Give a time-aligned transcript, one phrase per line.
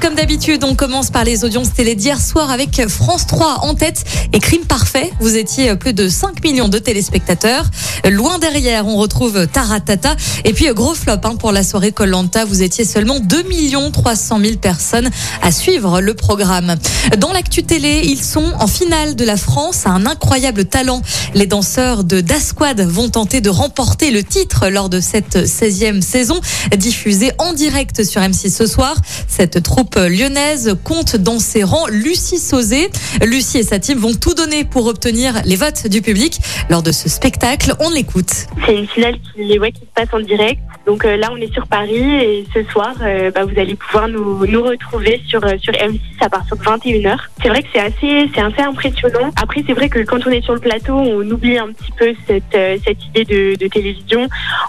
[0.00, 4.04] Comme d'habitude, on commence par les audiences télé d'hier soir avec France 3 en tête
[4.32, 5.10] et Crime Parfait.
[5.18, 7.64] Vous étiez plus de 5 millions de téléspectateurs.
[8.08, 10.14] Loin derrière, on retrouve Taratata.
[10.44, 12.44] Et puis, gros flop hein, pour la soirée Colanta.
[12.44, 13.44] Vous étiez seulement 2
[13.92, 15.10] 300 000 personnes
[15.42, 16.76] à suivre le programme.
[17.18, 21.02] Dans l'actu télé, ils sont en finale de la France à un incroyable talent.
[21.34, 26.40] Les danseurs de Dasquad vont tenter de remporter le titre lors de cette 16e saison,
[26.76, 28.96] diffusée en direct sur M6 ce soir.
[29.28, 32.90] Cette troupe lyonnaise compte dans ses rangs Lucie Sauzé.
[33.24, 36.92] Lucie et sa team vont tout donner pour obtenir les votes du public lors de
[36.92, 37.74] ce spectacle.
[37.80, 38.30] On l'écoute.
[38.66, 40.60] C'est une finale qui, ouais, qui se passe en direct.
[40.86, 44.08] Donc euh, là, on est sur Paris et ce soir, euh, bah, vous allez pouvoir
[44.08, 47.16] nous, nous retrouver sur, euh, sur M6 à partir de 21h.
[47.42, 49.30] C'est vrai que c'est assez, assez impressionnant.
[49.40, 52.14] Après, c'est vrai que quand on est sur le plateau, on oublie un petit peu
[52.26, 54.28] cette, euh, cette idée de, de télévision.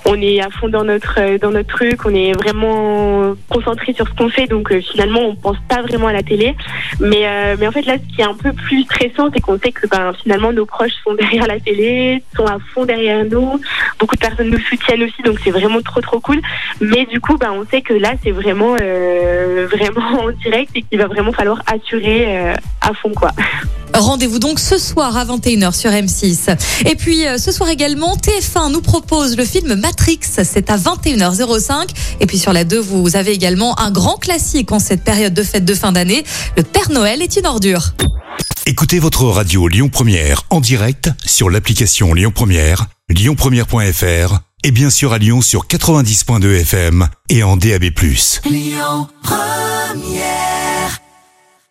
[0.09, 4.07] On est à fond dans notre, euh, dans notre truc, on est vraiment concentré sur
[4.07, 4.47] ce qu'on fait.
[4.47, 6.55] Donc euh, finalement, on pense pas vraiment à la télé.
[7.01, 9.59] Mais, euh, mais en fait, là, ce qui est un peu plus stressant, c'est qu'on
[9.59, 13.59] sait que ben, finalement, nos proches sont derrière la télé, sont à fond derrière nous.
[13.99, 16.39] Beaucoup de personnes nous soutiennent aussi, donc c'est vraiment trop trop cool.
[16.79, 20.99] Mais du coup, ben, on sait que là, c'est vraiment vraiment en direct et qu'il
[20.99, 23.31] va vraiment falloir assurer à fond quoi.
[23.99, 26.55] Rendez-vous donc ce soir à 21h sur M6.
[26.85, 30.19] Et puis euh, ce soir également, TF1 nous propose le film Matrix.
[30.21, 31.89] C'est à 21h05.
[32.19, 35.41] Et puis sur la 2, vous avez également un grand classique en cette période de
[35.41, 36.23] fête de fin d'année.
[36.55, 37.93] Le Père Noël est une ordure.
[38.67, 45.13] Écoutez votre radio Lyon Première en direct sur l'application Lyon Première, lyonpremière.fr et bien sûr
[45.13, 47.85] à Lyon sur 90.2 FM et en DAB+.